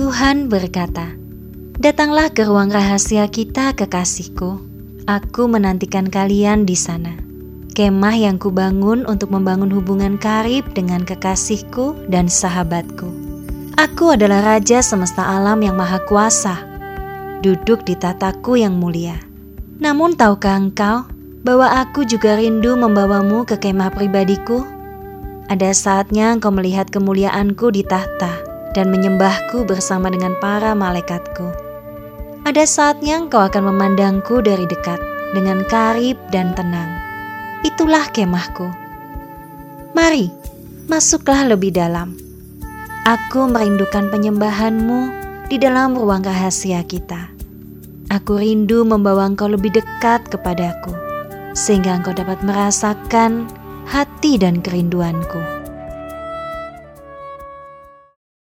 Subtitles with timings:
[0.00, 1.12] Tuhan berkata,
[1.76, 4.56] Datanglah ke ruang rahasia kita, kekasihku.
[5.04, 7.20] Aku menantikan kalian di sana.
[7.76, 13.12] Kemah yang kubangun untuk membangun hubungan karib dengan kekasihku dan sahabatku.
[13.76, 16.56] Aku adalah Raja semesta alam yang maha kuasa,
[17.44, 19.20] duduk di tataku yang mulia.
[19.84, 21.04] Namun tahukah engkau
[21.44, 24.64] bahwa aku juga rindu membawamu ke kemah pribadiku?
[25.52, 31.70] Ada saatnya engkau melihat kemuliaanku di tahta dan menyembahku bersama dengan para malaikatku.
[32.46, 34.98] Ada saatnya engkau akan memandangku dari dekat
[35.36, 36.88] dengan karib dan tenang.
[37.60, 38.66] Itulah kemahku.
[39.92, 40.32] Mari,
[40.88, 42.16] masuklah lebih dalam.
[43.04, 45.00] Aku merindukan penyembahanmu
[45.52, 47.28] di dalam ruang rahasia kita.
[48.10, 50.90] Aku rindu membawa engkau lebih dekat kepadaku,
[51.54, 53.46] sehingga engkau dapat merasakan
[53.86, 55.59] hati dan kerinduanku.